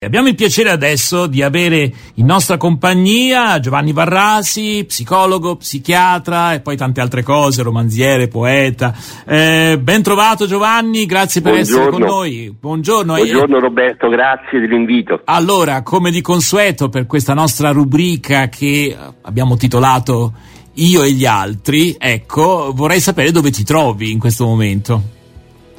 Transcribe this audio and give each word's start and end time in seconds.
Abbiamo 0.00 0.28
il 0.28 0.36
piacere 0.36 0.70
adesso 0.70 1.26
di 1.26 1.42
avere 1.42 1.92
in 2.14 2.24
nostra 2.24 2.56
compagnia 2.56 3.58
Giovanni 3.58 3.92
Varrasi, 3.92 4.84
psicologo, 4.86 5.56
psichiatra 5.56 6.52
e 6.52 6.60
poi 6.60 6.76
tante 6.76 7.00
altre 7.00 7.24
cose, 7.24 7.64
romanziere, 7.64 8.28
poeta. 8.28 8.94
Eh, 9.26 9.76
ben 9.82 10.00
trovato 10.04 10.46
Giovanni, 10.46 11.04
grazie 11.04 11.40
per 11.40 11.50
Buongiorno. 11.50 11.80
essere 11.80 11.98
con 11.98 12.08
noi. 12.08 12.56
Buongiorno. 12.60 13.14
Buongiorno 13.14 13.58
Roberto, 13.58 14.08
grazie 14.08 14.60
dell'invito. 14.60 15.22
Allora, 15.24 15.82
come 15.82 16.12
di 16.12 16.20
consueto 16.20 16.88
per 16.88 17.06
questa 17.06 17.34
nostra 17.34 17.72
rubrica 17.72 18.48
che 18.48 18.96
abbiamo 19.22 19.56
titolato 19.56 20.32
Io 20.74 21.02
e 21.02 21.10
gli 21.10 21.26
altri, 21.26 21.96
ecco, 21.98 22.70
vorrei 22.72 23.00
sapere 23.00 23.32
dove 23.32 23.50
ti 23.50 23.64
trovi 23.64 24.12
in 24.12 24.20
questo 24.20 24.44
momento. 24.44 25.02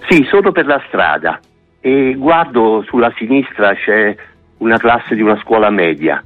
Sì, 0.10 0.28
sono 0.30 0.52
per 0.52 0.66
la 0.66 0.84
strada 0.90 1.40
e 1.82 2.16
guardo 2.18 2.84
sulla 2.88 3.14
sinistra 3.18 3.74
c'è 3.74 4.16
una 4.58 4.78
classe 4.78 5.16
di 5.16 5.22
una 5.22 5.40
scuola 5.42 5.70
media. 5.70 6.24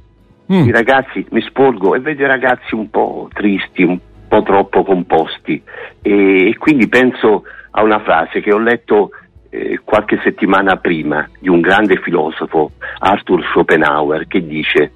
Mm. 0.52 0.68
I 0.68 0.70
ragazzi, 0.70 1.24
mi 1.30 1.40
sporgo 1.42 1.94
e 1.94 2.00
vedo 2.00 2.22
i 2.22 2.26
ragazzi 2.26 2.74
un 2.74 2.90
po' 2.90 3.28
tristi, 3.32 3.82
un 3.82 3.98
po' 4.28 4.42
troppo 4.42 4.82
composti 4.82 5.62
e, 6.02 6.48
e 6.48 6.56
quindi 6.58 6.88
penso 6.88 7.44
a 7.70 7.82
una 7.82 8.00
frase 8.00 8.40
che 8.40 8.52
ho 8.52 8.58
letto 8.58 9.10
eh, 9.50 9.80
qualche 9.84 10.20
settimana 10.22 10.76
prima 10.76 11.28
di 11.38 11.48
un 11.48 11.60
grande 11.60 11.96
filosofo, 12.02 12.72
Arthur 12.98 13.44
Schopenhauer, 13.44 14.26
che 14.26 14.44
dice 14.46 14.92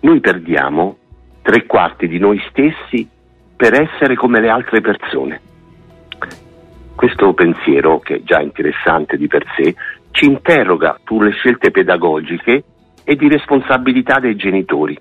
noi 0.00 0.20
perdiamo 0.20 0.96
tre 1.42 1.66
quarti 1.66 2.08
di 2.08 2.18
noi 2.18 2.40
stessi 2.48 3.06
per 3.56 3.74
essere 3.74 4.14
come 4.14 4.40
le 4.40 4.48
altre 4.48 4.80
persone. 4.80 5.40
Questo 7.00 7.32
pensiero, 7.32 7.98
che 7.98 8.16
è 8.16 8.22
già 8.24 8.42
interessante 8.42 9.16
di 9.16 9.26
per 9.26 9.42
sé, 9.56 9.74
ci 10.10 10.26
interroga 10.26 11.00
sulle 11.06 11.30
scelte 11.30 11.70
pedagogiche 11.70 12.62
e 13.02 13.16
di 13.16 13.26
responsabilità 13.26 14.18
dei 14.20 14.36
genitori. 14.36 14.98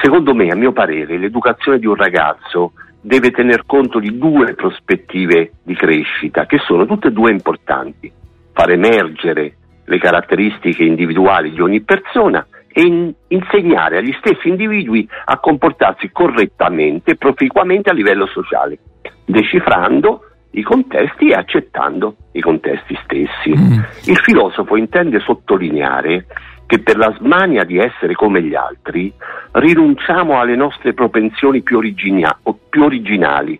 Secondo 0.00 0.34
me, 0.34 0.48
a 0.48 0.56
mio 0.56 0.72
parere, 0.72 1.18
l'educazione 1.18 1.78
di 1.78 1.84
un 1.84 1.94
ragazzo 1.96 2.72
deve 3.02 3.32
tener 3.32 3.66
conto 3.66 3.98
di 3.98 4.16
due 4.16 4.54
prospettive 4.54 5.52
di 5.62 5.74
crescita, 5.74 6.46
che 6.46 6.56
sono 6.56 6.86
tutte 6.86 7.08
e 7.08 7.12
due 7.12 7.32
importanti. 7.32 8.10
Far 8.54 8.70
emergere 8.70 9.56
le 9.84 9.98
caratteristiche 9.98 10.84
individuali 10.84 11.50
di 11.50 11.60
ogni 11.60 11.82
persona 11.82 12.46
e 12.72 12.80
in- 12.80 13.12
insegnare 13.28 13.98
agli 13.98 14.16
stessi 14.20 14.48
individui 14.48 15.06
a 15.26 15.38
comportarsi 15.38 16.08
correttamente 16.12 17.10
e 17.10 17.16
proficuamente 17.16 17.90
a 17.90 17.92
livello 17.92 18.24
sociale, 18.24 18.78
decifrando 19.26 20.24
i 20.52 20.62
contesti 20.62 21.30
e 21.30 21.34
accettando 21.34 22.16
i 22.32 22.40
contesti 22.40 22.98
stessi. 23.04 23.56
Mm. 23.56 23.80
Il 24.06 24.18
filosofo 24.18 24.76
intende 24.76 25.20
sottolineare 25.20 26.26
che 26.66 26.78
per 26.80 26.96
la 26.96 27.12
smania 27.18 27.64
di 27.64 27.78
essere 27.78 28.14
come 28.14 28.42
gli 28.42 28.54
altri 28.54 29.12
rinunciamo 29.52 30.38
alle 30.38 30.54
nostre 30.54 30.94
propensioni 30.94 31.62
più, 31.62 31.78
originia- 31.78 32.38
o 32.44 32.58
più 32.68 32.84
originali, 32.84 33.58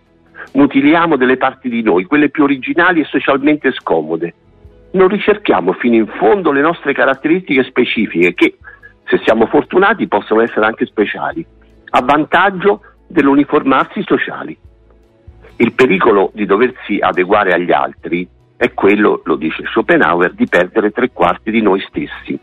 mutiliamo 0.53 1.17
delle 1.17 1.37
parti 1.37 1.69
di 1.69 1.81
noi, 1.81 2.05
quelle 2.05 2.29
più 2.29 2.43
originali 2.43 3.01
e 3.01 3.05
socialmente 3.05 3.71
scomode. 3.73 4.33
Non 4.91 5.07
ricerchiamo 5.07 5.73
fino 5.73 5.95
in 5.95 6.07
fondo 6.07 6.51
le 6.51 6.61
nostre 6.61 6.93
caratteristiche 6.93 7.63
specifiche 7.63 8.33
che, 8.33 8.57
se 9.05 9.19
siamo 9.25 9.45
fortunati, 9.45 10.07
possono 10.07 10.41
essere 10.41 10.65
anche 10.65 10.85
speciali, 10.85 11.45
a 11.91 12.01
vantaggio 12.01 12.81
dell'uniformarsi 13.07 14.03
sociali. 14.05 14.57
Il 15.61 15.73
pericolo 15.73 16.31
di 16.33 16.47
doversi 16.47 16.97
adeguare 16.99 17.51
agli 17.51 17.71
altri 17.71 18.27
è 18.57 18.73
quello, 18.73 19.21
lo 19.25 19.35
dice 19.35 19.63
Schopenhauer, 19.67 20.33
di 20.33 20.47
perdere 20.47 20.89
tre 20.89 21.11
quarti 21.11 21.51
di 21.51 21.61
noi 21.61 21.79
stessi. 21.87 22.39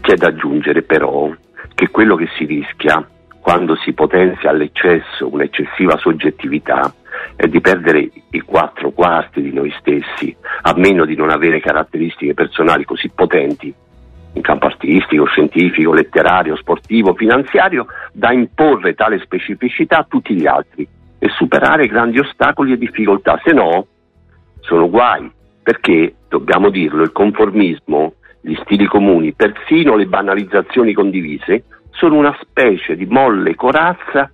C'è 0.00 0.14
da 0.14 0.28
aggiungere 0.28 0.82
però 0.82 1.28
che 1.74 1.88
quello 1.88 2.14
che 2.14 2.28
si 2.36 2.44
rischia 2.44 3.04
quando 3.40 3.74
si 3.74 3.94
potenzia 3.94 4.50
all'eccesso 4.50 5.28
un'eccessiva 5.28 5.96
soggettività 5.98 6.94
è 7.34 7.48
di 7.48 7.60
perdere 7.60 8.08
i 8.30 8.40
quattro 8.42 8.92
quarti 8.92 9.42
di 9.42 9.52
noi 9.52 9.74
stessi, 9.80 10.36
a 10.62 10.74
meno 10.76 11.04
di 11.04 11.16
non 11.16 11.30
avere 11.30 11.58
caratteristiche 11.58 12.34
personali 12.34 12.84
così 12.84 13.10
potenti 13.12 13.74
in 14.34 14.42
campo 14.42 14.66
artistico, 14.66 15.24
scientifico, 15.24 15.92
letterario, 15.92 16.54
sportivo, 16.54 17.14
finanziario, 17.14 17.86
da 18.12 18.30
imporre 18.30 18.94
tale 18.94 19.18
specificità 19.18 19.98
a 19.98 20.06
tutti 20.08 20.36
gli 20.36 20.46
altri 20.46 20.88
e 21.18 21.28
superare 21.30 21.86
grandi 21.86 22.18
ostacoli 22.18 22.72
e 22.72 22.78
difficoltà, 22.78 23.40
se 23.44 23.52
no 23.52 23.86
sono 24.60 24.88
guai, 24.88 25.30
perché, 25.62 26.14
dobbiamo 26.28 26.70
dirlo, 26.70 27.02
il 27.02 27.12
conformismo, 27.12 28.14
gli 28.40 28.54
stili 28.62 28.86
comuni, 28.86 29.34
persino 29.34 29.96
le 29.96 30.06
banalizzazioni 30.06 30.92
condivise, 30.92 31.64
sono 31.90 32.16
una 32.16 32.36
specie 32.40 32.96
di 32.96 33.06
molle 33.06 33.54
corazza 33.54 34.30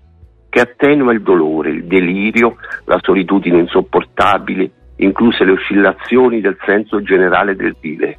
che 0.49 0.61
attenua 0.61 1.13
il 1.13 1.23
dolore, 1.23 1.71
il 1.71 1.85
delirio, 1.85 2.57
la 2.85 2.99
solitudine 3.01 3.59
insopportabile, 3.59 4.71
incluse 4.97 5.45
le 5.45 5.53
oscillazioni 5.53 6.41
del 6.41 6.57
senso 6.65 7.03
generale 7.03 7.57
del 7.57 7.75
vivere. 7.81 8.19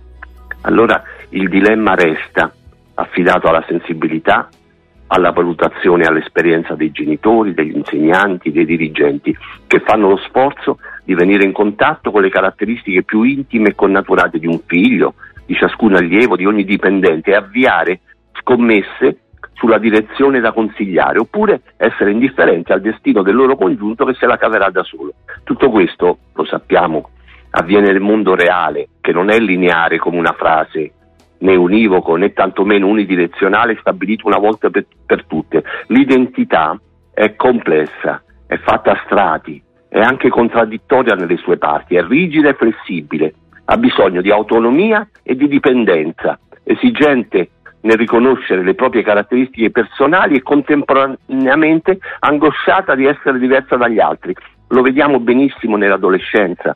Allora 0.62 1.02
il 1.30 1.47
dilemma 1.47 1.96
resta 1.96 2.52
affidato 2.96 3.47
alla 3.47 3.64
sensibilità, 3.68 4.50
alla 5.07 5.31
valutazione 5.31 6.03
e 6.03 6.07
all'esperienza 6.07 6.75
dei 6.75 6.91
genitori, 6.91 7.53
degli 7.53 7.75
insegnanti, 7.75 8.51
dei 8.51 8.66
dirigenti, 8.66 9.35
che 9.67 9.79
fanno 9.79 10.09
lo 10.09 10.17
sforzo 10.17 10.79
di 11.03 11.13
venire 11.13 11.45
in 11.45 11.51
contatto 11.51 12.11
con 12.11 12.21
le 12.21 12.29
caratteristiche 12.29 13.03
più 13.03 13.23
intime 13.23 13.69
e 13.69 13.75
connaturate 13.75 14.39
di 14.39 14.47
un 14.47 14.59
figlio, 14.66 15.13
di 15.45 15.55
ciascun 15.55 15.95
allievo, 15.95 16.35
di 16.35 16.45
ogni 16.45 16.63
dipendente 16.63 17.31
e 17.31 17.35
avviare 17.35 17.99
scommesse 18.39 19.19
sulla 19.53 19.77
direzione 19.77 20.39
da 20.39 20.51
consigliare, 20.51 21.19
oppure 21.19 21.61
essere 21.77 22.11
indifferenti 22.11 22.72
al 22.72 22.81
destino 22.81 23.22
del 23.22 23.35
loro 23.35 23.55
congiunto 23.55 24.05
che 24.05 24.13
se 24.16 24.25
la 24.25 24.37
caverà 24.37 24.69
da 24.69 24.83
solo. 24.83 25.13
Tutto 25.43 25.69
questo, 25.69 26.17
lo 26.33 26.45
sappiamo, 26.45 27.09
avviene 27.51 27.87
nel 27.87 28.01
mondo 28.01 28.35
reale, 28.35 28.89
che 28.99 29.13
non 29.13 29.29
è 29.29 29.39
lineare 29.39 29.97
come 29.97 30.17
una 30.17 30.33
frase, 30.37 30.91
né 31.40 31.56
univoco 31.56 32.16
né 32.16 32.34
tantomeno 32.34 32.88
unidirezionale 32.88 33.78
stabilito 33.79 34.28
una 34.28 34.40
volta 34.40 34.69
per, 34.69 34.85
per 35.06 35.25
tutte. 35.25 35.63
L'identità 35.88 36.79
è 37.13 37.35
complessa, 37.35 38.23
è 38.47 38.57
fatta 38.57 38.91
a 38.91 39.01
strati, 39.06 39.62
è 39.90 40.00
anche 40.00 40.29
contraddittoria 40.29 41.16
nelle 41.16 41.38
sue 41.38 41.57
parti, 41.57 41.96
è 41.96 42.03
rigida 42.03 42.50
e 42.50 42.53
flessibile, 42.53 43.34
ha 43.66 43.78
bisogno 43.78 44.22
di 44.22 44.31
autonomia 44.31 45.07
e 45.23 45.35
di 45.35 45.47
dipendenza, 45.47 46.40
esigente 46.63 47.50
nel 47.81 47.97
riconoscere 47.97 48.63
le 48.63 48.73
proprie 48.73 49.03
caratteristiche 49.03 49.69
personali 49.69 50.35
e 50.35 50.41
contemporaneamente 50.41 52.00
angosciata 52.19 52.96
di 52.96 53.06
essere 53.06 53.38
diversa 53.38 53.75
dagli 53.75 54.00
altri. 54.00 54.35
Lo 54.69 54.81
vediamo 54.81 55.19
benissimo 55.19 55.78
nell'adolescenza, 55.78 56.75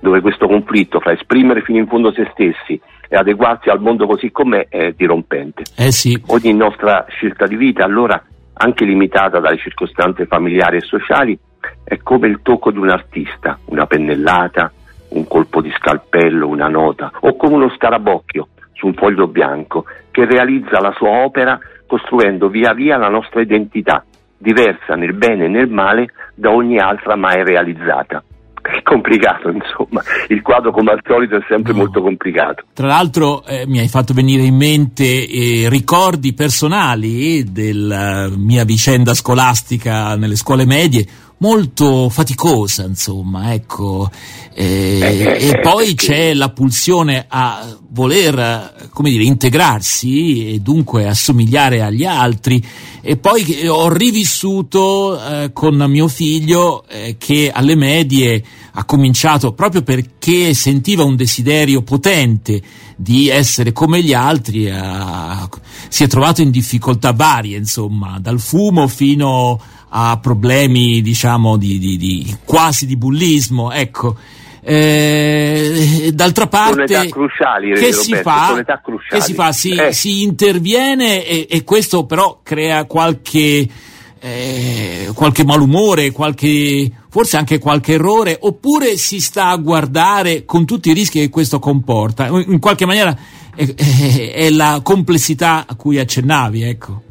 dove 0.00 0.20
questo 0.20 0.46
conflitto 0.46 1.00
fra 1.00 1.12
esprimere 1.12 1.62
fino 1.62 1.78
in 1.78 1.86
fondo 1.86 2.12
se 2.12 2.28
stessi 2.32 2.80
e 3.08 3.16
adeguarsi 3.16 3.70
al 3.70 3.80
mondo 3.80 4.06
così 4.06 4.30
com'è 4.30 4.68
è 4.68 4.92
dirompente. 4.92 5.64
Eh 5.76 5.90
sì, 5.90 6.20
Ogni 6.26 6.52
nostra 6.52 7.06
scelta 7.08 7.46
di 7.46 7.56
vita, 7.56 7.84
allora 7.84 8.22
anche 8.52 8.84
limitata 8.84 9.38
dalle 9.40 9.58
circostanze 9.58 10.26
familiari 10.26 10.76
e 10.76 10.80
sociali, 10.80 11.38
è 11.84 11.96
come 11.98 12.28
il 12.28 12.40
tocco 12.42 12.70
di 12.70 12.78
un 12.78 12.90
artista, 12.90 13.58
una 13.66 13.86
pennellata, 13.86 14.70
un 15.10 15.26
colpo 15.26 15.60
di 15.60 15.72
scalpello, 15.76 16.46
una 16.46 16.68
nota, 16.68 17.10
o 17.20 17.36
come 17.36 17.54
uno 17.54 17.70
scarabocchio 17.70 18.48
su 18.74 18.86
un 18.86 18.94
foglio 18.94 19.26
bianco 19.26 19.84
che 20.10 20.24
realizza 20.24 20.80
la 20.80 20.92
sua 20.96 21.24
opera 21.24 21.58
costruendo 21.86 22.48
via 22.48 22.74
via 22.74 22.98
la 22.98 23.08
nostra 23.08 23.40
identità, 23.40 24.04
diversa 24.36 24.94
nel 24.94 25.14
bene 25.14 25.46
e 25.46 25.48
nel 25.48 25.68
male 25.68 26.10
da 26.34 26.50
ogni 26.50 26.78
altra 26.78 27.16
mai 27.16 27.42
realizzata. 27.42 28.22
È 28.78 28.82
complicato, 28.82 29.48
insomma, 29.48 30.02
il 30.28 30.42
quadro 30.42 30.70
come 30.72 30.90
al 30.92 31.00
solito 31.06 31.36
è 31.36 31.40
sempre 31.48 31.72
No. 31.72 31.78
molto 31.78 32.02
complicato. 32.02 32.64
Tra 32.74 32.86
l'altro 32.86 33.44
eh, 33.44 33.66
mi 33.66 33.78
hai 33.78 33.88
fatto 33.88 34.12
venire 34.12 34.42
in 34.42 34.56
mente 34.56 35.04
eh, 35.04 35.68
ricordi 35.68 36.34
personali 36.34 37.50
della 37.50 38.28
mia 38.34 38.64
vicenda 38.64 39.14
scolastica 39.14 40.16
nelle 40.16 40.36
scuole 40.36 40.66
medie, 40.66 41.06
molto 41.38 42.08
faticosa, 42.08 42.84
insomma, 42.84 43.52
ecco. 43.54 44.10
Eh, 44.54 44.98
Eh, 45.00 45.48
e 45.50 45.60
poi 45.60 45.86
sì. 45.88 45.94
c'è 45.94 46.34
la 46.34 46.50
pulsione 46.50 47.24
a 47.28 47.64
voler, 47.90 48.38
eh, 48.38 48.88
come 48.92 49.10
dire, 49.10 49.24
integrarsi 49.24 50.54
e 50.54 50.58
dunque 50.58 51.06
assomigliare 51.06 51.80
agli 51.82 52.04
altri. 52.04 52.62
E 53.00 53.16
poi 53.16 53.44
eh, 53.44 53.68
ho 53.68 53.88
rivissuto 53.92 55.20
eh, 55.20 55.50
con 55.52 55.76
mio 55.88 56.08
figlio 56.08 56.84
eh, 56.88 57.16
che 57.18 57.50
alle 57.52 57.74
medie 57.76 58.42
ha 58.72 58.84
cominciato 58.84 59.52
proprio 59.52 59.82
perché 59.82 60.52
sentiva 60.54 61.04
un 61.04 61.16
desiderio 61.16 61.82
potente 61.82 62.60
di 62.96 63.28
essere 63.28 63.72
come 63.72 64.02
gli 64.02 64.12
altri, 64.12 64.68
a- 64.70 65.48
si 65.88 66.04
è 66.04 66.06
trovato 66.08 66.42
in 66.42 66.50
difficoltà 66.50 67.12
varie, 67.12 67.56
insomma, 67.56 68.18
dal 68.20 68.40
fumo 68.40 68.88
fino 68.88 69.60
a 69.90 70.18
problemi, 70.18 71.00
diciamo, 71.00 71.56
di, 71.56 71.78
di- 71.78 71.96
di- 71.96 72.36
quasi 72.44 72.86
di 72.86 72.96
bullismo, 72.96 73.70
ecco. 73.72 74.16
Eh, 74.60 76.10
d'altra 76.12 76.46
parte 76.46 77.08
cruciali, 77.08 77.72
che, 77.74 77.92
si 77.92 78.14
fa, 78.14 78.62
che 79.08 79.20
si 79.20 79.34
fa? 79.34 79.52
Si, 79.52 79.70
eh. 79.70 79.92
si 79.92 80.22
interviene 80.22 81.24
e, 81.24 81.46
e, 81.48 81.64
questo 81.64 82.06
però 82.06 82.40
crea 82.42 82.84
qualche, 82.84 83.66
eh, 84.20 85.10
qualche 85.14 85.44
malumore, 85.44 86.10
qualche, 86.10 86.90
forse 87.08 87.36
anche 87.36 87.58
qualche 87.58 87.94
errore, 87.94 88.36
oppure 88.40 88.96
si 88.96 89.20
sta 89.20 89.48
a 89.48 89.56
guardare 89.56 90.44
con 90.44 90.64
tutti 90.64 90.90
i 90.90 90.94
rischi 90.94 91.20
che 91.20 91.30
questo 91.30 91.58
comporta. 91.58 92.26
In 92.26 92.58
qualche 92.58 92.86
maniera 92.86 93.16
è, 93.54 93.64
è, 93.74 94.32
è 94.32 94.50
la 94.50 94.80
complessità 94.82 95.64
a 95.66 95.74
cui 95.76 95.98
accennavi, 95.98 96.62
ecco. 96.62 97.02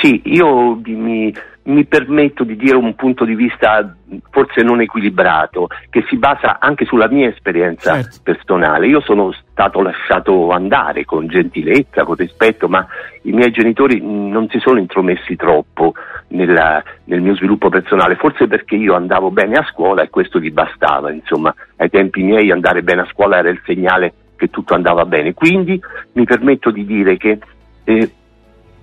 Sì, 0.00 0.20
io 0.26 0.80
mi, 0.84 1.32
mi 1.68 1.84
permetto 1.84 2.44
di 2.44 2.56
dire 2.56 2.76
un 2.76 2.94
punto 2.94 3.24
di 3.24 3.34
vista 3.34 3.94
forse 4.30 4.62
non 4.62 4.80
equilibrato, 4.80 5.68
che 5.90 6.04
si 6.08 6.16
basa 6.16 6.58
anche 6.60 6.84
sulla 6.86 7.08
mia 7.08 7.28
esperienza 7.28 7.94
certo. 7.94 8.18
personale. 8.22 8.86
Io 8.86 9.00
sono 9.00 9.32
stato 9.32 9.82
lasciato 9.82 10.50
andare 10.50 11.04
con 11.04 11.26
gentilezza, 11.26 12.04
con 12.04 12.14
rispetto, 12.16 12.68
ma 12.68 12.86
i 13.22 13.32
miei 13.32 13.50
genitori 13.50 14.00
non 14.00 14.48
si 14.48 14.58
sono 14.60 14.78
intromessi 14.78 15.36
troppo 15.36 15.92
nella, 16.28 16.82
nel 17.04 17.20
mio 17.20 17.36
sviluppo 17.36 17.68
personale, 17.68 18.16
forse 18.16 18.46
perché 18.46 18.76
io 18.76 18.94
andavo 18.94 19.30
bene 19.30 19.56
a 19.56 19.66
scuola 19.70 20.02
e 20.02 20.10
questo 20.10 20.40
gli 20.40 20.50
bastava, 20.50 21.10
insomma, 21.10 21.54
ai 21.76 21.90
tempi 21.90 22.22
miei 22.22 22.50
andare 22.50 22.82
bene 22.82 23.02
a 23.02 23.08
scuola 23.10 23.38
era 23.38 23.50
il 23.50 23.60
segnale 23.64 24.14
che 24.36 24.48
tutto 24.48 24.74
andava 24.74 25.04
bene. 25.04 25.34
Quindi 25.34 25.78
mi 26.12 26.24
permetto 26.24 26.70
di 26.70 26.86
dire 26.86 27.18
che 27.18 27.38
eh, 27.84 28.10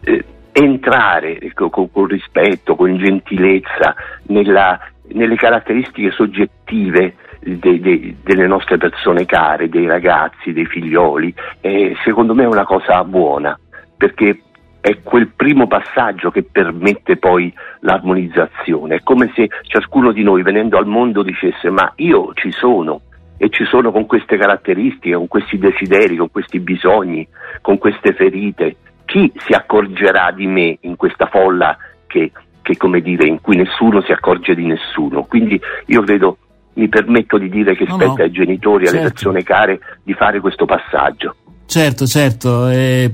eh, 0.01 0.25
entrare 0.57 1.37
con, 1.53 1.69
con, 1.91 2.05
rispetto, 2.05 2.77
con 2.77 2.95
gentilezza 2.97 3.93
nella, 4.27 4.79
nelle 5.09 5.35
caratteristiche 5.35 6.11
soggettive 6.11 7.15
de, 7.41 7.79
de, 7.81 8.15
delle 8.23 8.47
nostre 8.47 8.77
persone 8.77 9.25
care, 9.25 9.67
dei 9.67 9.85
ragazzi, 9.85 10.53
dei 10.53 10.65
figlioli, 10.65 11.33
eh, 11.59 11.93
secondo 12.05 12.33
me 12.33 12.43
è 12.43 12.47
una 12.47 12.63
cosa 12.63 13.03
buona, 13.03 13.59
perché 13.97 14.39
è 14.79 15.01
quel 15.03 15.27
primo 15.35 15.67
passaggio 15.67 16.31
che 16.31 16.43
permette 16.43 17.17
poi 17.17 17.53
l'armonizzazione. 17.81 18.95
È 18.95 19.03
come 19.03 19.31
se 19.35 19.49
ciascuno 19.63 20.13
di 20.13 20.23
noi 20.23 20.41
venendo 20.41 20.77
al 20.77 20.85
mondo 20.85 21.21
dicesse 21.21 21.69
ma 21.69 21.91
io 21.97 22.31
ci 22.33 22.51
sono 22.51 23.01
e 23.37 23.49
ci 23.49 23.65
sono 23.65 23.91
con 23.91 24.05
queste 24.05 24.37
caratteristiche, 24.37 25.15
con 25.15 25.27
questi 25.27 25.57
desideri, 25.57 26.15
con 26.15 26.31
questi 26.31 26.61
bisogni, 26.61 27.27
con 27.61 27.77
queste 27.77 28.13
ferite, 28.13 28.77
chi 29.05 29.31
si 29.45 29.53
accorgerà 29.53 30.31
di 30.31 30.47
me 30.47 30.77
in 30.81 30.95
questa 30.95 31.27
folla 31.27 31.77
che, 32.07 32.31
che, 32.61 32.77
come 32.77 33.01
dire, 33.01 33.27
in 33.27 33.39
cui 33.41 33.55
nessuno 33.55 34.01
si 34.01 34.11
accorge 34.11 34.55
di 34.55 34.65
nessuno? 34.65 35.23
Quindi 35.23 35.59
io 35.87 36.01
credo, 36.01 36.37
mi 36.73 36.89
permetto 36.89 37.37
di 37.37 37.49
dire 37.49 37.75
che 37.75 37.85
no, 37.87 37.95
spetta 37.95 38.13
no. 38.13 38.23
ai 38.23 38.31
genitori, 38.31 38.87
alle 38.87 38.97
certo. 38.97 39.13
persone 39.13 39.43
care, 39.43 39.79
di 40.03 40.13
fare 40.13 40.39
questo 40.39 40.65
passaggio. 40.65 41.35
Certo, 41.65 42.05
certo. 42.05 42.69
Eh, 42.69 43.11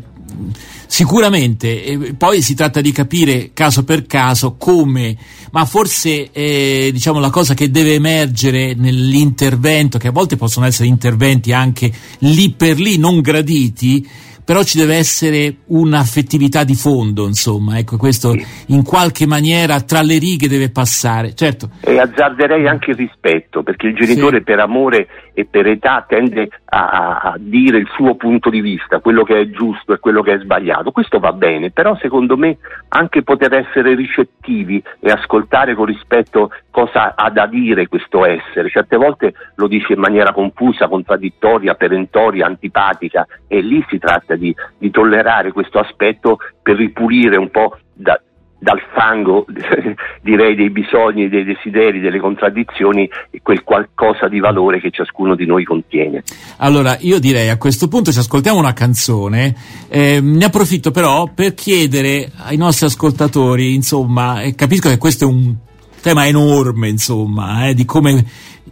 sicuramente, 0.88 1.83
eh, 1.83 2.13
poi 2.15 2.41
si 2.41 2.55
tratta 2.55 2.81
di 2.81 2.91
capire 2.91 3.51
caso 3.53 3.83
per 3.83 4.05
caso 4.05 4.55
come, 4.57 5.15
ma 5.51 5.65
forse 5.65 6.31
eh, 6.31 6.89
diciamo 6.91 7.19
la 7.19 7.29
cosa 7.29 7.53
che 7.53 7.71
deve 7.71 7.93
emergere 7.93 8.73
nell'intervento, 8.73 9.97
che 9.97 10.09
a 10.09 10.11
volte 10.11 10.38
possono 10.38 10.65
essere 10.65 10.88
interventi 10.88 11.53
anche 11.53 11.91
lì 12.19 12.51
per 12.51 12.79
lì 12.79 12.97
non 12.97 13.21
graditi, 13.21 14.07
però 14.43 14.63
ci 14.63 14.77
deve 14.77 14.95
essere 14.95 15.57
un'affettività 15.67 16.63
di 16.63 16.75
fondo, 16.75 17.25
insomma, 17.25 17.77
ecco, 17.77 17.97
questo 17.97 18.31
sì. 18.31 18.45
in 18.67 18.83
qualche 18.83 19.25
maniera 19.25 19.81
tra 19.81 20.01
le 20.01 20.17
righe 20.17 20.47
deve 20.47 20.69
passare, 20.71 21.33
certo. 21.33 21.69
E 21.81 21.99
azzarderei 21.99 22.67
anche 22.67 22.91
il 22.91 22.97
rispetto, 22.97 23.63
perché 23.63 23.88
il 23.88 23.95
genitore 23.95 24.38
sì. 24.38 24.43
per 24.43 24.59
amore 24.59 25.07
e 25.33 25.45
per 25.45 25.67
età 25.67 26.05
tende 26.07 26.49
a, 26.65 27.19
a, 27.19 27.35
dire 27.38 27.77
il 27.77 27.88
suo 27.95 28.15
punto 28.15 28.49
di 28.49 28.61
vista, 28.61 28.99
quello 28.99 29.23
che 29.23 29.39
è 29.39 29.49
giusto 29.49 29.93
e 29.93 29.99
quello 29.99 30.21
che 30.21 30.33
è 30.33 30.39
sbagliato, 30.39 30.91
questo 30.91 31.19
va 31.19 31.31
bene, 31.31 31.71
però 31.71 31.95
secondo 31.97 32.38
me 32.38 32.57
anche 32.89 33.23
poter 33.23 33.53
essere 33.53 33.95
ricettivi 33.95 34.81
e 34.99 35.11
ascoltare 35.11 35.75
con 35.75 35.85
rispetto 35.85 36.51
cosa 36.69 37.15
ha 37.15 37.29
da 37.29 37.45
dire 37.47 37.88
questo 37.88 38.25
essere, 38.25 38.69
certe 38.69 38.97
volte 38.97 39.33
lo 39.55 39.67
dice 39.67 39.93
in 39.93 39.99
maniera 39.99 40.31
confusa, 40.31 40.88
contraddittoria, 40.88 41.75
perentoria, 41.75 42.45
antipatica 42.45 43.27
e 43.47 43.61
lì 43.61 43.83
si 43.89 43.97
tratta 43.99 44.35
di, 44.35 44.40
di 44.77 44.91
tollerare 44.91 45.51
questo 45.51 45.79
aspetto 45.79 46.38
per 46.61 46.75
ripulire 46.75 47.38
un 47.38 47.49
po' 47.49 47.77
da, 47.93 48.19
dal 48.61 48.79
fango, 48.93 49.45
direi, 50.21 50.55
dei 50.55 50.69
bisogni, 50.69 51.29
dei 51.29 51.43
desideri, 51.43 51.99
delle 51.99 52.19
contraddizioni, 52.19 53.09
quel 53.41 53.63
qualcosa 53.63 54.27
di 54.27 54.39
valore 54.39 54.79
che 54.79 54.91
ciascuno 54.91 55.33
di 55.33 55.47
noi 55.47 55.63
contiene. 55.63 56.21
Allora, 56.57 56.95
io 56.99 57.19
direi 57.19 57.49
a 57.49 57.57
questo 57.57 57.88
punto 57.88 58.11
ci 58.11 58.19
ascoltiamo 58.19 58.59
una 58.59 58.73
canzone, 58.73 59.55
eh, 59.89 60.19
ne 60.21 60.45
approfitto 60.45 60.91
però 60.91 61.27
per 61.33 61.55
chiedere 61.55 62.31
ai 62.38 62.57
nostri 62.57 62.85
ascoltatori, 62.85 63.73
insomma, 63.73 64.41
eh, 64.41 64.53
capisco 64.53 64.89
che 64.89 64.99
questo 64.99 65.23
è 65.23 65.27
un 65.27 65.55
tema 65.99 66.27
enorme, 66.27 66.88
insomma, 66.88 67.67
eh, 67.67 67.73
di 67.73 67.85
come 67.85 68.23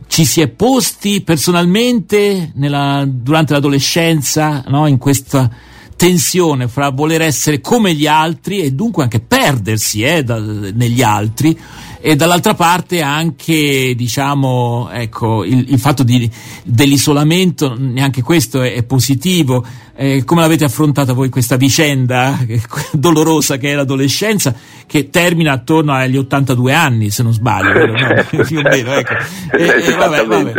ci 0.09 0.25
si 0.25 0.41
è 0.41 0.47
posti 0.47 1.21
personalmente 1.21 2.51
nella, 2.55 3.05
durante 3.07 3.53
l'adolescenza, 3.53 4.63
no, 4.67 4.87
in 4.87 4.97
questa 4.97 5.49
tensione 5.95 6.67
fra 6.67 6.89
voler 6.89 7.21
essere 7.21 7.61
come 7.61 7.93
gli 7.93 8.07
altri 8.07 8.61
e 8.61 8.71
dunque 8.71 9.03
anche 9.03 9.19
perdersi 9.19 10.01
eh, 10.01 10.23
da, 10.23 10.39
negli 10.39 11.03
altri 11.03 11.57
e 12.01 12.15
dall'altra 12.15 12.53
parte 12.53 13.01
anche 13.01 13.93
diciamo 13.95 14.89
ecco 14.91 15.43
il, 15.43 15.65
il 15.69 15.79
fatto 15.79 16.03
di, 16.03 16.29
dell'isolamento 16.63 17.75
neanche 17.77 18.21
questo 18.21 18.61
è, 18.61 18.73
è 18.73 18.83
positivo. 18.83 19.65
Eh, 20.01 20.23
come 20.23 20.39
l'avete 20.39 20.63
affrontata 20.63 21.11
voi 21.11 21.27
questa 21.27 21.57
vicenda 21.57 22.39
dolorosa 22.93 23.57
che 23.57 23.73
è 23.73 23.75
l'adolescenza 23.75 24.55
che 24.87 25.09
termina 25.09 25.51
attorno 25.51 25.91
agli 25.91 26.15
82 26.15 26.73
anni 26.73 27.09
se 27.09 27.21
non 27.21 27.33
sbaglio 27.33 28.23
più 28.45 28.59
o 28.59 28.61
meno 28.61 28.93
ecco. 28.93 29.13
e, 29.51 29.63
e, 29.65 29.93
vabbè, 29.93 30.25
vabbè. 30.25 30.53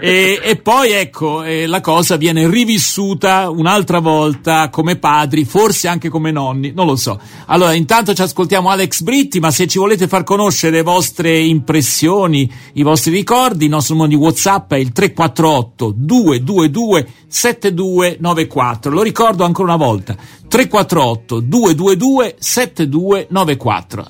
E, 0.00 0.40
e, 0.42 0.56
poi 0.56 0.92
ecco 0.92 1.42
eh, 1.42 1.66
la 1.66 1.82
cosa 1.82 2.16
viene 2.16 2.48
rivissuta 2.48 3.50
un'altra 3.50 3.98
volta 3.98 4.70
come 4.70 4.96
padri 4.96 5.44
forse 5.44 5.88
anche 5.88 6.08
come 6.08 6.30
nonni 6.30 6.72
non 6.74 6.86
lo 6.86 6.96
so. 6.96 7.20
Allora 7.48 7.74
intanto 7.74 8.14
ci 8.14 8.22
ascoltiamo 8.22 8.70
Alex 8.70 9.02
Britti 9.02 9.40
ma 9.40 9.50
se 9.50 9.66
ci 9.66 9.78
volete 9.78 10.08
far 10.08 10.24
conoscere 10.24 10.82
vostre 10.86 11.36
impressioni, 11.36 12.48
i 12.74 12.82
vostri 12.82 13.10
ricordi. 13.10 13.64
Il 13.64 13.70
nostro 13.70 13.94
numero 13.94 14.10
di 14.12 14.22
WhatsApp 14.22 14.72
è 14.72 14.76
il 14.76 14.92
348 14.92 15.92
222 15.96 17.08
7294. 17.26 18.92
Lo 18.92 19.02
ricordo 19.02 19.44
ancora 19.44 19.74
una 19.74 19.84
volta: 19.84 20.14
348 20.14 21.40
222 21.40 22.36
7294. 22.38 24.04